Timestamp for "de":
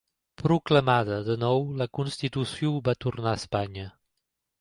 1.27-1.35